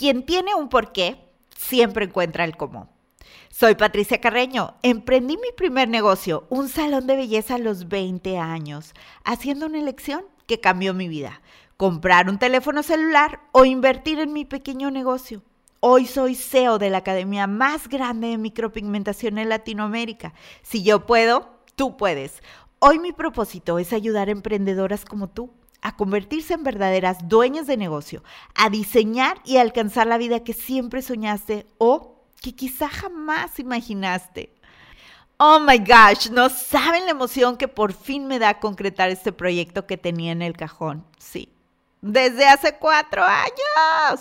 quien 0.00 0.24
tiene 0.24 0.54
un 0.54 0.70
porqué 0.70 1.28
siempre 1.54 2.06
encuentra 2.06 2.44
el 2.44 2.56
cómo. 2.56 2.88
Soy 3.50 3.74
Patricia 3.74 4.18
Carreño. 4.18 4.72
Emprendí 4.82 5.36
mi 5.36 5.52
primer 5.54 5.90
negocio, 5.90 6.46
un 6.48 6.70
salón 6.70 7.06
de 7.06 7.16
belleza 7.16 7.56
a 7.56 7.58
los 7.58 7.86
20 7.86 8.38
años, 8.38 8.94
haciendo 9.24 9.66
una 9.66 9.78
elección 9.78 10.24
que 10.46 10.58
cambió 10.58 10.94
mi 10.94 11.06
vida. 11.06 11.42
Comprar 11.76 12.30
un 12.30 12.38
teléfono 12.38 12.82
celular 12.82 13.40
o 13.52 13.66
invertir 13.66 14.20
en 14.20 14.32
mi 14.32 14.46
pequeño 14.46 14.90
negocio. 14.90 15.42
Hoy 15.80 16.06
soy 16.06 16.34
CEO 16.34 16.78
de 16.78 16.88
la 16.88 16.98
academia 16.98 17.46
más 17.46 17.86
grande 17.86 18.28
de 18.28 18.38
micropigmentación 18.38 19.36
en 19.36 19.50
Latinoamérica. 19.50 20.32
Si 20.62 20.82
yo 20.82 21.04
puedo, 21.04 21.50
tú 21.76 21.98
puedes. 21.98 22.42
Hoy 22.78 22.98
mi 23.00 23.12
propósito 23.12 23.78
es 23.78 23.92
ayudar 23.92 24.28
a 24.28 24.32
emprendedoras 24.32 25.04
como 25.04 25.28
tú 25.28 25.50
a 25.82 25.96
convertirse 25.96 26.54
en 26.54 26.62
verdaderas 26.62 27.28
dueñas 27.28 27.66
de 27.66 27.76
negocio, 27.76 28.22
a 28.54 28.70
diseñar 28.70 29.40
y 29.44 29.56
alcanzar 29.56 30.06
la 30.06 30.18
vida 30.18 30.44
que 30.44 30.52
siempre 30.52 31.02
soñaste 31.02 31.66
o 31.78 32.16
que 32.40 32.54
quizá 32.54 32.88
jamás 32.88 33.58
imaginaste. 33.58 34.52
Oh 35.38 35.58
my 35.58 35.78
gosh, 35.78 36.30
no 36.30 36.50
saben 36.50 37.06
la 37.06 37.12
emoción 37.12 37.56
que 37.56 37.68
por 37.68 37.94
fin 37.94 38.26
me 38.26 38.38
da 38.38 38.60
concretar 38.60 39.08
este 39.08 39.32
proyecto 39.32 39.86
que 39.86 39.96
tenía 39.96 40.32
en 40.32 40.42
el 40.42 40.54
cajón. 40.54 41.04
Sí, 41.18 41.48
desde 42.02 42.46
hace 42.46 42.76
cuatro 42.76 43.22
años. 43.24 44.20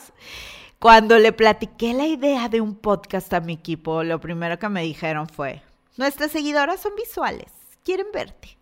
Cuando 0.79 1.19
le 1.19 1.33
platiqué 1.33 1.93
la 1.93 2.05
idea 2.05 2.47
de 2.47 2.61
un 2.61 2.73
podcast 2.73 3.33
a 3.33 3.41
mi 3.41 3.51
equipo, 3.51 4.03
lo 4.03 4.21
primero 4.21 4.57
que 4.59 4.69
me 4.69 4.81
dijeron 4.81 5.27
fue, 5.27 5.61
nuestras 5.97 6.31
seguidoras 6.31 6.79
son 6.79 6.95
visuales, 6.95 7.51
quieren 7.83 8.07
verte. 8.13 8.58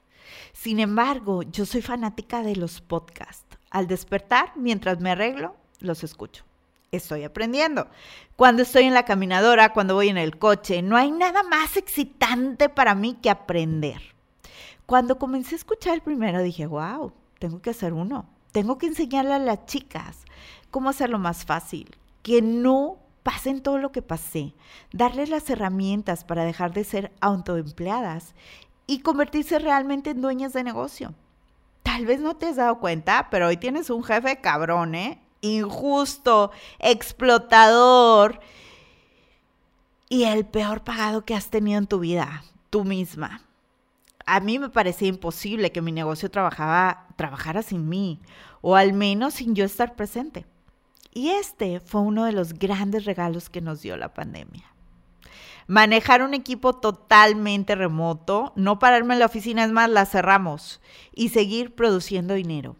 Sin 0.60 0.80
embargo, 0.80 1.44
yo 1.44 1.68
soy 1.68 1.84
fanática 1.84 2.42
de 2.42 2.56
los 2.56 2.82
podcasts. 2.82 3.46
Al 3.70 3.86
despertar, 3.86 4.54
mientras 4.56 5.00
me 5.00 5.12
arreglo, 5.12 5.56
los 5.82 6.04
escucho. 6.04 6.46
Estoy 6.92 7.24
aprendiendo. 7.24 7.88
Cuando 8.36 8.64
estoy 8.64 8.86
en 8.86 8.96
la 8.96 9.06
caminadora, 9.06 9.72
cuando 9.72 9.94
voy 9.94 10.10
en 10.10 10.18
el 10.18 10.40
coche, 10.40 10.82
no 10.82 10.98
hay 10.98 11.12
nada 11.12 11.44
más 11.44 11.78
excitante 11.78 12.70
para 12.70 12.96
mí 12.96 13.20
que 13.22 13.30
aprender. 13.30 14.02
Cuando 14.88 15.20
comencé 15.20 15.54
a 15.54 15.60
escuchar 15.60 15.94
el 15.94 16.02
primero, 16.02 16.42
dije, 16.42 16.66
wow, 16.66 17.14
tengo 17.38 17.62
que 17.62 17.70
hacer 17.70 17.94
uno. 17.94 18.28
Tengo 18.52 18.80
que 18.80 18.88
enseñarle 18.88 19.36
a 19.36 19.40
las 19.40 19.68
chicas 19.68 20.24
cómo 20.72 20.90
hacerlo 20.90 21.20
más 21.20 21.46
fácil, 21.46 21.96
que 22.24 22.42
no 22.42 22.98
pasen 23.22 23.62
todo 23.62 23.78
lo 23.78 23.92
que 23.92 24.02
pasé, 24.02 24.54
darles 24.94 25.30
las 25.30 25.50
herramientas 25.50 26.24
para 26.24 26.46
dejar 26.46 26.74
de 26.74 26.86
ser 26.86 27.12
autoempleadas 27.20 28.34
y 28.88 29.00
convertirse 29.00 29.60
realmente 29.60 30.12
en 30.12 30.22
dueñas 30.22 30.54
de 30.54 30.64
negocio. 30.64 31.14
Tal 31.84 32.06
vez 32.06 32.20
no 32.22 32.36
te 32.36 32.48
has 32.48 32.56
dado 32.56 32.80
cuenta, 32.80 33.28
pero 33.30 33.48
hoy 33.48 33.58
tienes 33.58 33.90
un 33.90 34.04
jefe 34.04 34.42
cabrón, 34.42 34.96
¿eh? 34.96 35.22
Injusto, 35.42 36.52
explotador 36.80 38.40
y 40.10 40.24
el 40.24 40.46
peor 40.46 40.84
pagado 40.84 41.26
que 41.26 41.36
has 41.36 41.50
tenido 41.50 41.78
en 41.78 41.88
tu 41.88 42.00
vida, 42.00 42.44
tú 42.70 42.84
misma. 42.84 43.42
A 44.26 44.40
mí 44.40 44.60
me 44.60 44.70
parecía 44.70 45.08
imposible 45.08 45.72
que 45.72 45.82
mi 45.82 45.92
negocio 45.92 46.32
trabajaba, 46.32 47.08
trabajara 47.16 47.62
sin 47.62 47.88
mí, 47.88 48.20
o 48.62 48.76
al 48.76 48.94
menos 48.94 49.36
sin 49.36 49.56
yo 49.56 49.66
estar 49.66 49.96
presente. 49.96 50.46
Y 51.14 51.30
este 51.30 51.80
fue 51.80 52.02
uno 52.02 52.26
de 52.26 52.32
los 52.32 52.54
grandes 52.54 53.06
regalos 53.06 53.50
que 53.50 53.62
nos 53.62 53.82
dio 53.82 53.98
la 53.98 54.14
pandemia. 54.14 54.66
Manejar 55.68 56.24
un 56.24 56.34
equipo 56.34 56.74
totalmente 56.74 57.76
remoto, 57.76 58.54
no 58.56 58.80
pararme 58.80 59.14
en 59.14 59.20
la 59.20 59.26
oficina, 59.26 59.66
es 59.66 59.72
más, 59.72 59.90
la 59.90 60.06
cerramos 60.06 60.82
y 61.14 61.30
seguir 61.30 61.76
produciendo 61.76 62.34
dinero. 62.34 62.78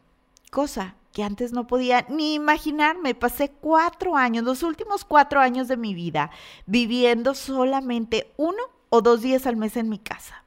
Cosa 0.52 0.96
que 1.18 1.24
antes 1.24 1.52
no 1.52 1.66
podía 1.66 2.06
ni 2.10 2.36
imaginarme. 2.36 3.16
Pasé 3.16 3.50
cuatro 3.50 4.16
años, 4.16 4.44
los 4.44 4.62
últimos 4.62 5.04
cuatro 5.04 5.40
años 5.40 5.68
de 5.68 5.76
mi 5.76 5.96
vida, 5.96 6.30
viviendo 6.68 7.34
solamente 7.34 8.32
uno 8.38 8.62
o 8.90 9.02
dos 9.02 9.22
días 9.22 9.48
al 9.48 9.58
mes 9.58 9.78
en 9.78 9.90
mi 9.90 9.98
casa. 9.98 10.44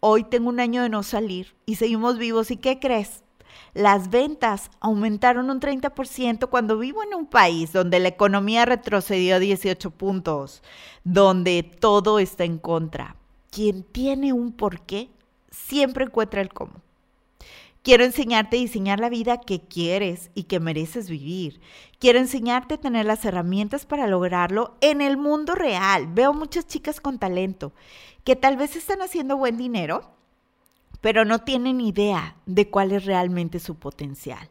Hoy 0.00 0.24
tengo 0.24 0.48
un 0.48 0.60
año 0.60 0.82
de 0.82 0.88
no 0.88 1.02
salir 1.02 1.54
y 1.66 1.76
seguimos 1.76 2.18
vivos. 2.18 2.50
¿Y 2.50 2.56
qué 2.56 2.80
crees? 2.80 3.22
Las 3.74 4.10
ventas 4.10 4.70
aumentaron 4.80 5.50
un 5.50 5.60
30% 5.60 6.48
cuando 6.48 6.78
vivo 6.78 7.02
en 7.02 7.14
un 7.14 7.26
país 7.26 7.72
donde 7.72 8.00
la 8.00 8.08
economía 8.08 8.64
retrocedió 8.64 9.38
18 9.38 9.90
puntos, 9.90 10.62
donde 11.04 11.62
todo 11.62 12.18
está 12.18 12.44
en 12.44 12.58
contra. 12.58 13.16
Quien 13.50 13.82
tiene 13.82 14.32
un 14.32 14.52
porqué 14.52 15.10
siempre 15.50 16.04
encuentra 16.04 16.40
el 16.40 16.52
cómo. 16.52 16.82
Quiero 17.82 18.04
enseñarte 18.04 18.56
a 18.56 18.60
diseñar 18.60 19.00
la 19.00 19.08
vida 19.08 19.40
que 19.40 19.60
quieres 19.60 20.30
y 20.34 20.44
que 20.44 20.60
mereces 20.60 21.10
vivir. 21.10 21.60
Quiero 21.98 22.20
enseñarte 22.20 22.74
a 22.74 22.80
tener 22.80 23.06
las 23.06 23.24
herramientas 23.24 23.86
para 23.86 24.06
lograrlo 24.06 24.76
en 24.80 25.00
el 25.00 25.16
mundo 25.16 25.56
real. 25.56 26.06
Veo 26.06 26.32
muchas 26.32 26.68
chicas 26.68 27.00
con 27.00 27.18
talento 27.18 27.72
que 28.22 28.36
tal 28.36 28.56
vez 28.56 28.76
están 28.76 29.02
haciendo 29.02 29.36
buen 29.36 29.56
dinero, 29.56 30.12
pero 31.02 31.26
no 31.26 31.40
tienen 31.40 31.82
idea 31.82 32.36
de 32.46 32.70
cuál 32.70 32.92
es 32.92 33.04
realmente 33.04 33.58
su 33.58 33.74
potencial. 33.74 34.48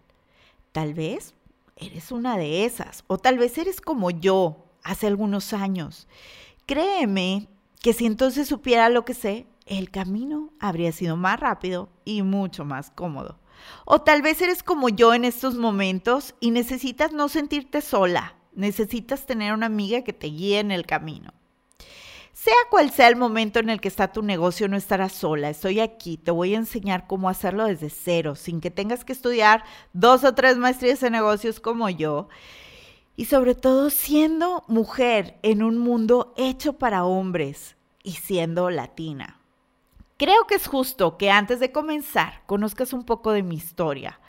Tal 0.72 0.94
vez 0.94 1.34
eres 1.78 2.12
una 2.12 2.38
de 2.38 2.66
esas, 2.66 3.04
o 3.08 3.18
tal 3.18 3.40
vez 3.40 3.58
eres 3.58 3.82
como 3.82 4.12
yo 4.12 4.68
hace 4.84 5.08
algunos 5.08 5.54
años. 5.54 6.08
Créeme 6.68 7.48
que 7.82 7.94
si 7.94 8.06
entonces 8.06 8.48
supiera 8.48 8.90
lo 8.90 9.06
que 9.06 9.16
sé, 9.16 9.48
el 9.66 9.90
camino 9.90 10.52
habría 10.60 10.92
sido 10.92 11.16
más 11.16 11.40
rápido 11.40 11.90
y 12.06 12.22
mucho 12.22 12.66
más 12.66 12.92
cómodo. 12.92 13.40
O 13.86 14.02
tal 14.02 14.22
vez 14.22 14.42
eres 14.42 14.62
como 14.62 14.90
yo 14.90 15.14
en 15.14 15.24
estos 15.24 15.56
momentos 15.56 16.36
y 16.40 16.52
necesitas 16.52 17.14
no 17.14 17.30
sentirte 17.30 17.82
sola, 17.82 18.36
necesitas 18.54 19.26
tener 19.26 19.54
una 19.54 19.68
amiga 19.68 20.04
que 20.04 20.14
te 20.14 20.28
guíe 20.28 20.60
en 20.60 20.72
el 20.72 20.86
camino. 20.86 21.34
Sea 22.42 22.56
cual 22.72 22.90
sea 22.90 23.08
el 23.08 23.18
momento 23.18 23.60
en 23.60 23.70
el 23.70 23.80
que 23.80 23.88
está 23.88 24.12
tu 24.12 24.24
negocio, 24.24 24.68
no 24.68 24.76
estarás 24.76 25.12
sola. 25.12 25.52
Estoy 25.52 25.80
aquí, 25.80 26.18
te 26.18 26.32
voy 26.32 26.56
a 26.56 26.58
enseñar 26.58 27.06
cómo 27.06 27.30
hacerlo 27.30 27.66
desde 27.66 27.92
cero, 27.92 28.34
sin 28.34 28.62
que 28.62 28.72
tengas 28.72 29.06
que 29.06 29.14
estudiar 29.14 29.64
dos 29.94 30.24
o 30.24 30.34
tres 30.34 30.58
maestrías 30.58 31.04
en 31.04 31.12
negocios 31.12 31.60
como 31.60 31.88
yo. 31.88 32.30
Y 33.16 33.26
sobre 33.26 33.54
todo 33.54 33.92
siendo 33.92 34.64
mujer 34.68 35.38
en 35.44 35.62
un 35.62 35.78
mundo 35.78 36.34
hecho 36.36 36.74
para 36.74 37.04
hombres 37.06 37.76
y 38.02 38.14
siendo 38.14 38.72
latina. 38.72 39.40
Creo 40.18 40.48
que 40.48 40.56
es 40.56 40.66
justo 40.66 41.20
que 41.20 41.30
antes 41.30 41.60
de 41.60 41.72
comenzar 41.72 42.42
conozcas 42.48 42.92
un 42.92 43.04
poco 43.04 43.34
de 43.34 43.44
mi 43.44 43.54
historia 43.54 44.20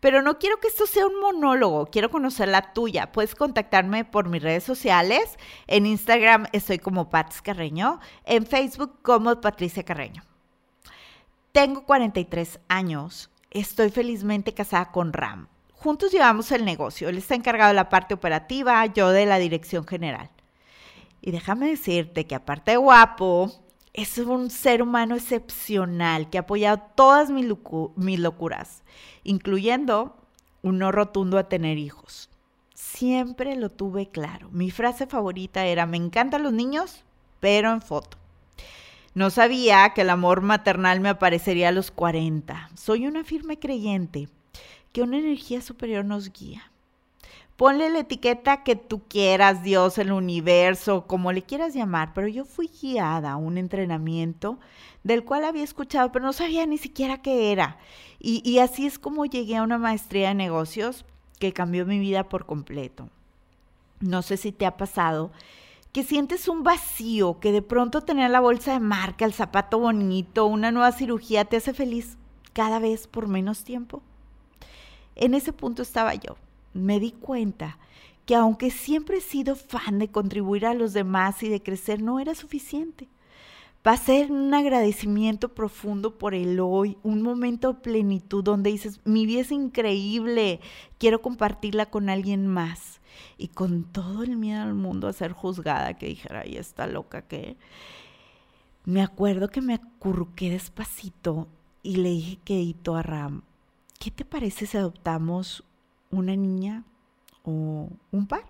pero 0.00 0.22
no 0.22 0.38
quiero 0.38 0.58
que 0.58 0.68
esto 0.68 0.86
sea 0.86 1.06
un 1.06 1.20
monólogo, 1.20 1.86
quiero 1.86 2.10
conocer 2.10 2.48
la 2.48 2.72
tuya. 2.72 3.10
Puedes 3.12 3.34
contactarme 3.34 4.04
por 4.04 4.28
mis 4.28 4.42
redes 4.42 4.64
sociales. 4.64 5.38
En 5.66 5.86
Instagram 5.86 6.46
estoy 6.52 6.78
como 6.78 7.10
Pats 7.10 7.42
Carreño, 7.42 8.00
en 8.24 8.46
Facebook 8.46 9.02
como 9.02 9.40
Patricia 9.40 9.82
Carreño. 9.82 10.22
Tengo 11.52 11.84
43 11.84 12.60
años, 12.68 13.30
estoy 13.50 13.90
felizmente 13.90 14.54
casada 14.54 14.92
con 14.92 15.12
Ram. 15.12 15.48
Juntos 15.72 16.12
llevamos 16.12 16.52
el 16.52 16.64
negocio, 16.64 17.08
él 17.08 17.18
está 17.18 17.34
encargado 17.34 17.68
de 17.68 17.74
la 17.74 17.88
parte 17.88 18.14
operativa, 18.14 18.84
yo 18.86 19.10
de 19.10 19.26
la 19.26 19.38
dirección 19.38 19.86
general. 19.86 20.30
Y 21.20 21.30
déjame 21.30 21.68
decirte 21.68 22.26
que 22.26 22.34
aparte 22.34 22.72
de 22.72 22.76
guapo, 22.76 23.52
es 23.98 24.16
un 24.18 24.48
ser 24.48 24.80
humano 24.80 25.16
excepcional 25.16 26.30
que 26.30 26.38
ha 26.38 26.42
apoyado 26.42 26.80
todas 26.94 27.30
mis, 27.30 27.46
locuras, 28.18 28.84
incluyendo 29.24 30.16
un 30.62 30.78
no 30.78 30.92
rotundo 30.92 31.36
a 31.36 31.48
tener 31.48 31.78
hijos. 31.78 32.30
Siempre 32.74 33.56
lo 33.56 33.70
tuve 33.70 34.08
claro. 34.08 34.50
Mi 34.52 34.70
frase 34.70 35.08
favorita 35.08 35.66
era, 35.66 35.84
me 35.84 35.96
encantan 35.96 36.44
los 36.44 36.52
niños, 36.52 37.02
pero 37.40 37.72
en 37.72 37.82
foto. 37.82 38.16
No 39.14 39.30
sabía 39.30 39.92
que 39.94 40.02
el 40.02 40.10
amor 40.10 40.42
maternal 40.42 41.00
me 41.00 41.08
aparecería 41.08 41.70
a 41.70 41.72
los 41.72 41.90
40. 41.90 42.70
Soy 42.76 43.08
una 43.08 43.24
firme 43.24 43.58
creyente 43.58 44.28
que 44.92 45.02
una 45.02 45.18
energía 45.18 45.60
superior 45.60 46.04
nos 46.04 46.32
guía. 46.32 46.67
Ponle 47.58 47.90
la 47.90 47.98
etiqueta 47.98 48.62
que 48.62 48.76
tú 48.76 49.02
quieras, 49.08 49.64
Dios, 49.64 49.98
el 49.98 50.12
universo, 50.12 51.08
como 51.08 51.32
le 51.32 51.42
quieras 51.42 51.74
llamar, 51.74 52.12
pero 52.14 52.28
yo 52.28 52.44
fui 52.44 52.68
guiada 52.68 53.32
a 53.32 53.36
un 53.36 53.58
entrenamiento 53.58 54.60
del 55.02 55.24
cual 55.24 55.44
había 55.44 55.64
escuchado, 55.64 56.12
pero 56.12 56.24
no 56.24 56.32
sabía 56.32 56.64
ni 56.66 56.78
siquiera 56.78 57.20
qué 57.20 57.50
era. 57.50 57.78
Y, 58.20 58.48
y 58.48 58.60
así 58.60 58.86
es 58.86 59.00
como 59.00 59.26
llegué 59.26 59.56
a 59.56 59.64
una 59.64 59.76
maestría 59.76 60.28
de 60.28 60.36
negocios 60.36 61.04
que 61.40 61.52
cambió 61.52 61.84
mi 61.84 61.98
vida 61.98 62.28
por 62.28 62.46
completo. 62.46 63.08
No 63.98 64.22
sé 64.22 64.36
si 64.36 64.52
te 64.52 64.64
ha 64.64 64.76
pasado 64.76 65.32
que 65.90 66.04
sientes 66.04 66.46
un 66.46 66.62
vacío, 66.62 67.40
que 67.40 67.50
de 67.50 67.62
pronto 67.62 68.02
tener 68.02 68.30
la 68.30 68.38
bolsa 68.38 68.72
de 68.74 68.78
marca, 68.78 69.24
el 69.24 69.32
zapato 69.32 69.80
bonito, 69.80 70.46
una 70.46 70.70
nueva 70.70 70.92
cirugía 70.92 71.44
te 71.44 71.56
hace 71.56 71.74
feliz 71.74 72.18
cada 72.52 72.78
vez 72.78 73.08
por 73.08 73.26
menos 73.26 73.64
tiempo. 73.64 74.00
En 75.16 75.34
ese 75.34 75.52
punto 75.52 75.82
estaba 75.82 76.14
yo 76.14 76.36
me 76.78 77.00
di 77.00 77.12
cuenta 77.12 77.78
que 78.26 78.34
aunque 78.34 78.70
siempre 78.70 79.18
he 79.18 79.20
sido 79.22 79.56
fan 79.56 79.98
de 79.98 80.08
contribuir 80.08 80.66
a 80.66 80.74
los 80.74 80.92
demás 80.92 81.42
y 81.42 81.48
de 81.48 81.62
crecer, 81.62 82.02
no 82.02 82.20
era 82.20 82.34
suficiente. 82.34 83.08
Pasé 83.82 84.26
un 84.28 84.52
agradecimiento 84.52 85.54
profundo 85.54 86.18
por 86.18 86.34
el 86.34 86.60
hoy, 86.60 86.98
un 87.02 87.22
momento 87.22 87.72
de 87.72 87.80
plenitud 87.80 88.44
donde 88.44 88.70
dices, 88.70 89.00
mi 89.04 89.24
vida 89.24 89.40
es 89.40 89.50
increíble, 89.50 90.60
quiero 90.98 91.22
compartirla 91.22 91.86
con 91.86 92.10
alguien 92.10 92.46
más. 92.46 93.00
Y 93.38 93.48
con 93.48 93.84
todo 93.84 94.24
el 94.24 94.36
miedo 94.36 94.62
al 94.62 94.74
mundo 94.74 95.08
a 95.08 95.12
ser 95.12 95.32
juzgada, 95.32 95.94
que 95.94 96.08
dijera, 96.08 96.40
ay, 96.40 96.56
está 96.56 96.86
loca 96.86 97.22
que... 97.22 97.56
Me 98.84 99.02
acuerdo 99.02 99.48
que 99.48 99.60
me 99.60 99.74
acurruqué 99.74 100.50
despacito 100.50 101.46
y 101.82 101.96
le 101.96 102.10
dije 102.10 102.38
quedito 102.44 102.94
a 102.96 103.02
Ram, 103.02 103.42
¿qué 103.98 104.10
te 104.10 104.24
parece 104.24 104.66
si 104.66 104.76
adoptamos 104.76 105.64
una 106.10 106.36
niña 106.36 106.84
o 107.42 107.88
un 108.10 108.26
par? 108.26 108.44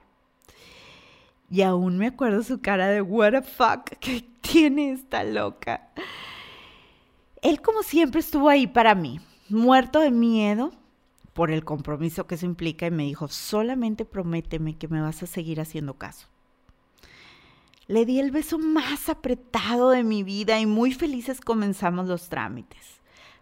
Y 1.50 1.62
aún 1.62 1.98
me 1.98 2.08
acuerdo 2.08 2.42
su 2.42 2.60
cara 2.60 2.88
de 2.88 3.00
what 3.00 3.32
the 3.32 3.42
fuck 3.42 3.84
que 4.00 4.24
tiene 4.40 4.92
esta 4.92 5.24
loca. 5.24 5.88
Él 7.42 7.62
como 7.62 7.82
siempre 7.82 8.20
estuvo 8.20 8.48
ahí 8.48 8.66
para 8.66 8.94
mí, 8.94 9.20
muerto 9.48 10.00
de 10.00 10.10
miedo 10.10 10.72
por 11.32 11.52
el 11.52 11.64
compromiso 11.64 12.26
que 12.26 12.34
eso 12.34 12.46
implica 12.46 12.86
y 12.86 12.90
me 12.90 13.04
dijo, 13.04 13.28
solamente 13.28 14.04
prométeme 14.04 14.76
que 14.76 14.88
me 14.88 15.00
vas 15.00 15.22
a 15.22 15.26
seguir 15.26 15.60
haciendo 15.60 15.94
caso. 15.94 16.26
Le 17.86 18.04
di 18.04 18.18
el 18.18 18.32
beso 18.32 18.58
más 18.58 19.08
apretado 19.08 19.90
de 19.90 20.02
mi 20.02 20.22
vida 20.22 20.58
y 20.60 20.66
muy 20.66 20.92
felices 20.92 21.40
comenzamos 21.40 22.08
los 22.08 22.28
trámites. 22.28 23.00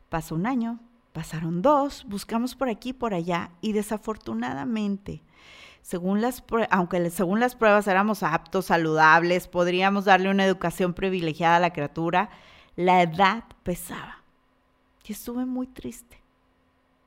Pasó 0.08 0.34
un 0.34 0.46
año, 0.46 0.78
pasaron 1.16 1.62
dos, 1.62 2.04
buscamos 2.06 2.54
por 2.54 2.68
aquí 2.68 2.90
y 2.90 2.92
por 2.92 3.14
allá 3.14 3.50
y 3.62 3.72
desafortunadamente 3.72 5.22
según 5.80 6.20
las, 6.20 6.44
aunque 6.68 7.08
según 7.08 7.40
las 7.40 7.56
pruebas 7.56 7.88
éramos 7.88 8.22
aptos, 8.22 8.66
saludables, 8.66 9.48
podríamos 9.48 10.04
darle 10.04 10.28
una 10.30 10.44
educación 10.44 10.92
privilegiada 10.92 11.56
a 11.56 11.60
la 11.60 11.72
criatura, 11.72 12.28
la 12.74 13.00
edad 13.00 13.44
pesaba. 13.62 14.22
Y 15.06 15.12
estuve 15.12 15.46
muy 15.46 15.66
triste. 15.68 16.20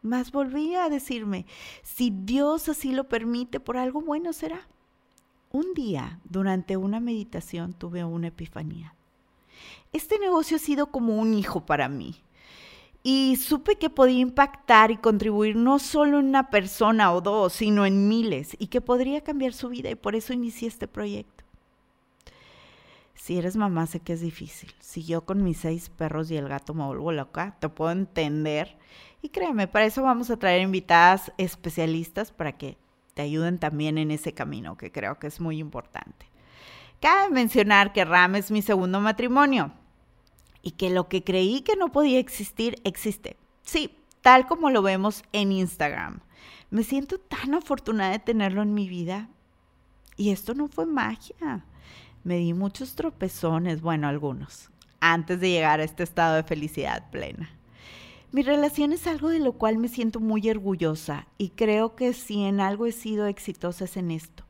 Mas 0.02 0.32
volvía 0.32 0.86
a 0.86 0.90
decirme, 0.90 1.46
si 1.84 2.10
Dios 2.10 2.68
así 2.68 2.94
lo 2.94 3.10
permite, 3.10 3.60
por 3.60 3.78
algo 3.78 4.02
bueno 4.02 4.34
será. 4.34 4.68
Un 5.52 5.76
día, 5.76 6.20
durante 6.24 6.78
una 6.78 7.00
meditación, 7.00 7.74
tuve 7.74 8.04
una 8.04 8.30
epifanía. 8.30 8.96
Este 9.94 10.18
negocio 10.18 10.56
ha 10.56 10.60
sido 10.60 10.88
como 10.88 11.18
un 11.18 11.36
hijo 11.36 11.64
para 11.64 11.90
mí 11.90 12.24
y 13.04 13.38
supe 13.38 13.78
que 13.78 13.90
podía 13.90 14.20
impactar 14.20 14.92
y 14.92 14.98
contribuir 14.98 15.56
no 15.56 15.80
solo 15.80 16.20
en 16.20 16.26
una 16.26 16.50
persona 16.50 17.14
o 17.14 17.22
dos, 17.22 17.54
sino 17.54 17.86
en 17.86 18.08
miles 18.08 18.56
y 18.60 18.68
que 18.68 18.82
podría 18.82 19.22
cambiar 19.22 19.54
su 19.54 19.70
vida 19.70 19.90
y 19.90 19.96
por 19.96 20.16
eso 20.16 20.34
inicié 20.34 20.68
este 20.68 20.88
proyecto. 20.88 21.44
Si 23.16 23.38
eres 23.38 23.56
mamá, 23.56 23.86
sé 23.86 24.00
que 24.00 24.14
es 24.14 24.22
difícil. 24.22 24.74
Si 24.80 25.04
yo 25.04 25.22
con 25.22 25.44
mis 25.44 25.58
seis 25.58 25.90
perros 25.90 26.32
y 26.32 26.38
el 26.38 26.48
gato 26.48 26.74
me 26.74 26.86
vuelvo 26.86 27.12
loca, 27.12 27.56
te 27.60 27.70
puedo 27.70 27.92
entender. 27.92 28.78
Y 29.22 29.30
créeme, 29.30 29.68
para 29.68 29.86
eso 29.86 30.02
vamos 30.02 30.30
a 30.30 30.38
traer 30.38 30.62
invitadas 30.62 31.32
especialistas 31.38 32.32
para 32.32 32.54
que 32.54 32.78
te 33.14 33.22
ayuden 33.22 33.60
también 33.60 33.98
en 33.98 34.12
ese 34.12 34.34
camino, 34.34 34.78
que 34.78 34.92
creo 34.92 35.20
que 35.20 35.28
es 35.28 35.40
muy 35.40 35.60
importante. 35.60 36.26
Cabe 37.02 37.30
mencionar 37.30 37.94
que 37.94 38.06
Ram 38.06 38.36
es 38.36 38.52
mi 38.52 38.62
segundo 38.62 39.00
matrimonio 39.00 39.72
y 40.62 40.72
que 40.72 40.90
lo 40.90 41.08
que 41.08 41.24
creí 41.24 41.62
que 41.62 41.76
no 41.76 41.92
podía 41.92 42.20
existir 42.20 42.80
existe. 42.84 43.38
Sí, 43.64 43.96
tal 44.22 44.48
como 44.48 44.70
lo 44.70 44.82
vemos 44.82 45.24
en 45.32 45.52
Instagram. 45.52 46.22
Me 46.70 46.84
siento 46.84 47.18
tan 47.18 47.54
afortunada 47.54 48.12
de 48.12 48.20
tenerlo 48.20 48.62
en 48.62 48.74
mi 48.74 48.88
vida. 48.88 49.30
Y 50.18 50.32
esto 50.32 50.54
no 50.54 50.68
fue 50.68 50.86
magia. 50.86 51.66
Me 52.24 52.38
di 52.38 52.54
muchos 52.54 52.96
tropezones, 52.96 53.82
bueno, 53.82 54.08
algunos, 54.08 54.70
antes 55.00 55.40
de 55.40 55.50
llegar 55.50 55.80
a 55.80 55.86
este 55.86 56.04
estado 56.04 56.36
de 56.36 56.44
felicidad 56.44 57.10
plena. 57.10 57.50
Mi 58.32 58.44
relación 58.44 58.94
es 58.94 59.08
algo 59.08 59.30
de 59.30 59.40
lo 59.40 59.54
cual 59.54 59.78
me 59.78 59.88
siento 59.88 60.20
muy 60.20 60.48
orgullosa 60.50 61.26
y 61.40 61.50
creo 61.50 61.96
que 61.96 62.14
si 62.14 62.44
en 62.44 62.60
algo 62.60 62.86
he 62.86 62.92
sido 62.92 63.26
exitosa 63.26 63.86
es 63.86 63.98
en 63.98 64.12
esto. 64.12 64.44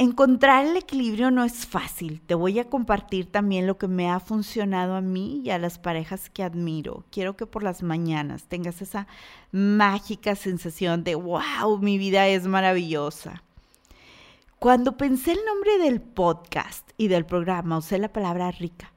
Encontrar 0.00 0.64
el 0.64 0.76
equilibrio 0.76 1.32
no 1.32 1.42
es 1.42 1.66
fácil. 1.66 2.20
Te 2.20 2.36
voy 2.36 2.60
a 2.60 2.70
compartir 2.70 3.32
también 3.32 3.66
lo 3.66 3.78
que 3.78 3.88
me 3.88 4.08
ha 4.08 4.20
funcionado 4.20 4.94
a 4.94 5.00
mí 5.00 5.42
y 5.44 5.50
a 5.50 5.58
las 5.58 5.80
parejas 5.80 6.30
que 6.30 6.44
admiro. 6.44 7.04
Quiero 7.10 7.36
que 7.36 7.46
por 7.46 7.64
las 7.64 7.82
mañanas 7.82 8.44
tengas 8.44 8.80
esa 8.80 9.08
mágica 9.50 10.36
sensación 10.36 11.02
de, 11.02 11.16
wow, 11.16 11.80
mi 11.80 11.98
vida 11.98 12.28
es 12.28 12.46
maravillosa. 12.46 13.42
Cuando 14.60 14.96
pensé 14.96 15.32
el 15.32 15.40
nombre 15.44 15.78
del 15.78 16.00
podcast 16.00 16.88
y 16.96 17.08
del 17.08 17.26
programa, 17.26 17.78
usé 17.78 17.98
la 17.98 18.12
palabra 18.12 18.52
rica. 18.52 18.92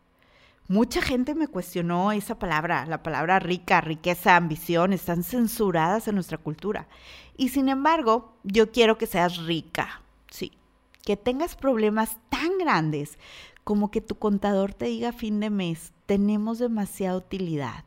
Mucha 0.67 1.01
gente 1.01 1.33
me 1.33 1.47
cuestionó 1.47 2.11
esa 2.11 2.37
palabra, 2.37 2.85
la 2.85 3.01
palabra 3.01 3.39
rica, 3.39 3.81
riqueza, 3.81 4.35
ambición, 4.35 4.93
están 4.93 5.23
censuradas 5.23 6.07
en 6.07 6.13
nuestra 6.13 6.37
cultura. 6.37 6.87
Y 7.37 7.49
sin 7.49 7.69
embargo, 7.69 8.35
yo 8.43 8.71
quiero 8.71 8.99
que 8.99 9.07
seas 9.07 9.37
rica, 9.37 10.03
sí, 10.29 10.51
que 11.03 11.17
tengas 11.17 11.55
problemas 11.55 12.17
tan 12.29 12.57
grandes 12.57 13.17
como 13.63 13.91
que 13.91 14.01
tu 14.01 14.15
contador 14.15 14.73
te 14.73 14.85
diga 14.85 15.09
a 15.09 15.13
fin 15.13 15.39
de 15.39 15.49
mes, 15.49 15.93
tenemos 16.05 16.59
demasiada 16.59 17.17
utilidad. 17.17 17.85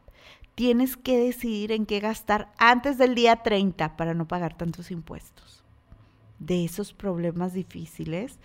Tienes 0.54 0.96
que 0.96 1.18
decidir 1.18 1.72
en 1.72 1.84
qué 1.84 1.98
gastar 1.98 2.52
antes 2.58 2.96
del 2.96 3.14
día 3.14 3.42
30 3.42 3.96
para 3.96 4.14
no 4.14 4.28
pagar 4.28 4.56
tantos 4.56 4.90
impuestos. 4.90 5.64
De 6.38 6.64
esos 6.64 6.92
problemas 6.92 7.54
difíciles, 7.54 8.38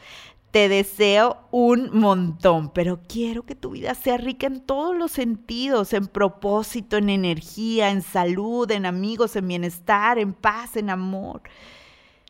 te 0.51 0.67
deseo 0.67 1.37
un 1.51 1.99
montón, 1.99 2.71
pero 2.73 3.01
quiero 3.07 3.43
que 3.43 3.53
tu 3.53 3.71
vida 3.71 3.93
sea 3.93 4.17
rica 4.17 4.47
en 4.47 4.61
todos 4.61 4.95
los 4.95 5.11
sentidos, 5.11 5.93
en 5.93 6.07
propósito, 6.07 6.97
en 6.97 7.09
energía, 7.09 7.91
en 7.91 8.01
salud, 8.01 8.69
en 8.71 8.87
amigos, 8.87 9.35
en 9.35 9.47
bienestar, 9.47 10.17
en 10.17 10.33
paz, 10.33 10.75
en 10.75 10.89
amor. 10.89 11.43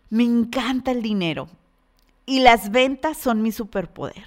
Me 0.09 0.23
encanta 0.23 0.91
el 0.91 1.01
dinero 1.01 1.47
y 2.29 2.41
las 2.41 2.69
ventas 2.69 3.17
son 3.17 3.41
mi 3.41 3.51
superpoder. 3.51 4.23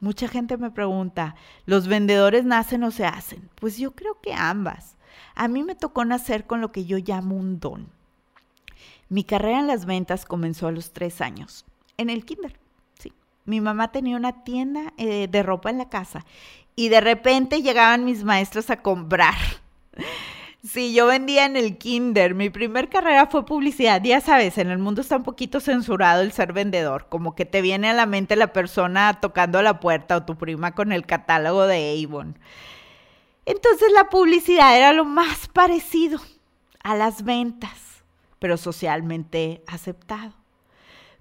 Mucha 0.00 0.26
gente 0.26 0.56
me 0.56 0.72
pregunta, 0.72 1.36
¿los 1.64 1.86
vendedores 1.86 2.44
nacen 2.44 2.82
o 2.82 2.90
se 2.90 3.06
hacen? 3.06 3.48
Pues 3.54 3.78
yo 3.78 3.92
creo 3.92 4.20
que 4.20 4.34
ambas. 4.34 4.96
A 5.36 5.46
mí 5.46 5.62
me 5.62 5.76
tocó 5.76 6.04
nacer 6.04 6.48
con 6.48 6.60
lo 6.60 6.72
que 6.72 6.86
yo 6.86 6.98
llamo 6.98 7.36
un 7.36 7.60
don. 7.60 7.88
Mi 9.08 9.22
carrera 9.22 9.60
en 9.60 9.68
las 9.68 9.86
ventas 9.86 10.26
comenzó 10.26 10.66
a 10.66 10.72
los 10.72 10.92
tres 10.92 11.20
años, 11.20 11.64
en 11.98 12.10
el 12.10 12.24
kinder. 12.24 12.58
Sí. 12.98 13.12
Mi 13.44 13.60
mamá 13.60 13.92
tenía 13.92 14.16
una 14.16 14.42
tienda 14.42 14.92
eh, 14.96 15.28
de 15.28 15.42
ropa 15.44 15.70
en 15.70 15.78
la 15.78 15.88
casa 15.88 16.26
y 16.74 16.88
de 16.88 17.00
repente 17.00 17.62
llegaban 17.62 18.04
mis 18.04 18.24
maestros 18.24 18.70
a 18.70 18.82
comprar. 18.82 19.36
Sí, 20.66 20.92
yo 20.92 21.06
vendía 21.06 21.44
en 21.44 21.56
el 21.56 21.78
kinder. 21.78 22.34
Mi 22.34 22.50
primer 22.50 22.88
carrera 22.88 23.26
fue 23.26 23.46
publicidad. 23.46 24.02
Ya 24.02 24.20
sabes, 24.20 24.58
en 24.58 24.70
el 24.70 24.78
mundo 24.78 25.00
está 25.00 25.18
un 25.18 25.22
poquito 25.22 25.60
censurado 25.60 26.22
el 26.22 26.32
ser 26.32 26.52
vendedor. 26.52 27.06
Como 27.08 27.36
que 27.36 27.44
te 27.44 27.62
viene 27.62 27.88
a 27.90 27.94
la 27.94 28.06
mente 28.06 28.34
la 28.34 28.52
persona 28.52 29.20
tocando 29.20 29.62
la 29.62 29.78
puerta 29.78 30.16
o 30.16 30.24
tu 30.24 30.36
prima 30.36 30.74
con 30.74 30.90
el 30.90 31.06
catálogo 31.06 31.66
de 31.66 32.04
Avon. 32.04 32.36
Entonces 33.44 33.92
la 33.94 34.08
publicidad 34.08 34.76
era 34.76 34.92
lo 34.92 35.04
más 35.04 35.46
parecido 35.48 36.18
a 36.82 36.96
las 36.96 37.22
ventas, 37.22 38.02
pero 38.40 38.56
socialmente 38.56 39.62
aceptado. 39.68 40.32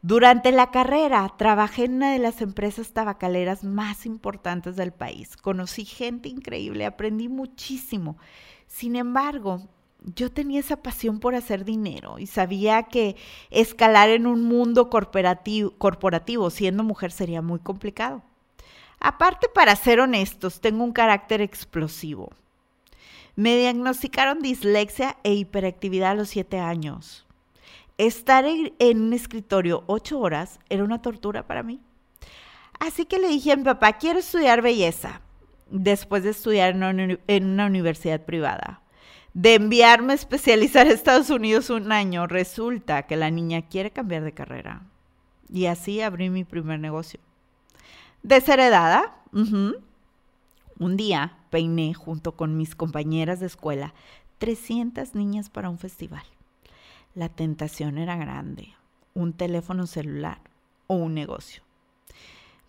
Durante 0.02 0.52
la 0.52 0.72
carrera 0.72 1.32
trabajé 1.38 1.86
en 1.86 1.96
una 1.96 2.12
de 2.12 2.20
las 2.20 2.42
empresas 2.42 2.94
tabacaleras 2.94 3.64
más 3.64 4.08
importantes 4.08 4.76
del 4.76 4.92
país. 4.92 5.38
Conocí 5.38 5.86
gente 5.86 6.30
increíble, 6.30 6.86
aprendí 6.86 7.28
muchísimo 7.28 8.18
sin 8.68 8.96
embargo, 8.96 9.62
yo 10.14 10.32
tenía 10.32 10.60
esa 10.60 10.78
pasión 10.78 11.20
por 11.20 11.36
hacer 11.36 11.66
dinero 11.66 12.20
y 12.20 12.28
sabía 12.28 12.84
que 12.84 13.16
escalar 13.50 14.10
en 14.10 14.28
un 14.28 14.44
mundo 14.44 14.90
corporativo, 14.90 15.72
corporativo 15.72 16.50
siendo 16.50 16.84
mujer 16.84 17.12
sería 17.12 17.42
muy 17.42 17.60
complicado. 17.60 18.22
Aparte, 19.00 19.48
para 19.50 19.76
ser 19.76 20.00
honestos, 20.00 20.62
tengo 20.62 20.84
un 20.84 20.92
carácter 20.92 21.42
explosivo. 21.42 22.32
Me 23.36 23.58
diagnosticaron 23.58 24.40
dislexia 24.40 25.18
e 25.24 25.34
hiperactividad 25.34 26.12
a 26.12 26.16
los 26.16 26.30
siete 26.30 26.60
años. 26.60 27.26
Estar 27.98 28.46
en 28.46 29.02
un 29.02 29.14
escritorio 29.14 29.84
ocho 29.88 30.20
horas 30.20 30.60
era 30.70 30.84
una 30.84 31.02
tortura 31.02 31.48
para 31.48 31.64
mí. 31.64 31.82
Así 32.80 33.06
que 33.06 33.20
le 33.20 33.30
dije 33.30 33.54
a 33.54 33.56
mi 33.56 33.64
papá, 33.64 33.94
quiero 33.94 34.20
estudiar 34.20 34.62
belleza 34.62 35.22
después 35.70 36.24
de 36.24 36.30
estudiar 36.30 36.76
en 36.76 37.20
una, 37.44 37.66
universidad 37.66 38.22
privada. 38.22 38.82
De 39.34 39.56
enviarme 39.56 40.14
a 40.14 40.16
especializar 40.16 40.88
a 40.88 40.92
Estados 40.92 41.30
Unidos 41.30 41.70
un 41.70 41.92
año, 41.92 42.28
resulta 42.28 43.04
que 43.04 43.18
la 43.18 43.32
niña 43.32 43.68
quiere 43.68 43.92
cambiar 43.92 44.24
de 44.24 44.34
carrera. 44.34 44.84
Y 45.52 45.66
así 45.66 46.02
abrí 46.02 46.30
mi 46.30 46.44
primer 46.44 46.80
negocio. 46.80 47.20
Desheredada, 48.24 49.18
un 49.32 50.98
día 50.98 51.38
peiné 51.50 51.94
junto 51.94 52.36
con 52.36 52.58
mis 52.58 52.76
compañeras 52.76 53.40
de 53.40 53.48
escuela 53.48 53.94
300 54.38 55.16
niñas 55.16 55.50
para 55.50 55.70
un 55.70 55.80
festival. 55.80 56.24
La 57.14 57.30
tentación 57.30 57.98
era 57.98 58.18
grande, 58.18 58.74
un 59.14 59.34
teléfono 59.34 59.88
celular 59.88 60.40
o 60.88 60.96
un 60.96 61.14
negocio. 61.14 61.64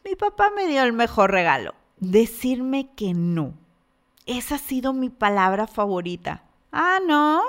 Mi 0.05 0.15
papá 0.15 0.51
me 0.55 0.67
dio 0.69 0.85
el 0.85 0.93
mejor 0.93 1.33
regalo, 1.33 1.75
decirme 1.99 2.91
que 2.95 3.15
no. 3.15 3.55
Esa 4.27 4.57
ha 4.57 4.59
sido 4.59 4.93
mi 4.93 5.09
palabra 5.09 5.67
favorita. 5.67 6.43
Ah, 6.73 6.99
no. 7.07 7.43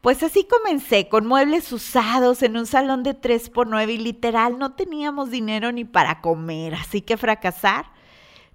Pues 0.00 0.22
así 0.22 0.44
comencé, 0.44 1.08
con 1.08 1.26
muebles 1.26 1.72
usados 1.72 2.42
en 2.42 2.56
un 2.56 2.66
salón 2.66 3.02
de 3.02 3.14
3 3.14 3.50
por 3.50 3.66
9 3.66 3.94
y 3.94 3.98
literal 3.98 4.58
no 4.58 4.72
teníamos 4.72 5.30
dinero 5.30 5.72
ni 5.72 5.84
para 5.84 6.20
comer, 6.20 6.74
así 6.74 7.00
que 7.00 7.16
fracasar 7.16 7.86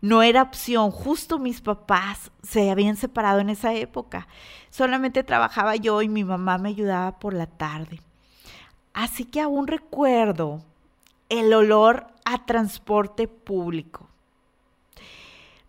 no 0.03 0.21
era 0.21 0.41
opción. 0.41 0.91
Justo 0.91 1.39
mis 1.39 1.61
papás 1.61 2.29
se 2.41 2.69
habían 2.69 2.97
separado 2.97 3.39
en 3.39 3.49
esa 3.49 3.73
época. 3.73 4.27
Solamente 4.69 5.23
trabajaba 5.23 5.77
yo 5.77 6.01
y 6.01 6.09
mi 6.09 6.25
mamá 6.25 6.57
me 6.57 6.69
ayudaba 6.69 7.19
por 7.19 7.33
la 7.33 7.47
tarde. 7.47 8.01
Así 8.93 9.23
que 9.23 9.39
aún 9.39 9.65
recuerdo 9.65 10.61
el 11.29 11.53
olor 11.53 12.07
a 12.25 12.45
transporte 12.45 13.29
público. 13.29 14.09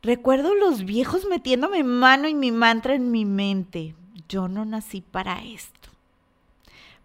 Recuerdo 0.04 0.54
los 0.54 0.84
viejos 0.84 1.24
metiéndome 1.24 1.82
mano 1.82 2.28
y 2.28 2.34
mi 2.34 2.52
mantra 2.52 2.94
en 2.94 3.10
mi 3.10 3.24
mente. 3.24 3.94
Yo 4.28 4.48
no 4.48 4.66
nací 4.66 5.00
para 5.00 5.42
esto. 5.42 5.88